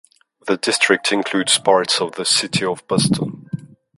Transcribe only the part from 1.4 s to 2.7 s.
parts of the city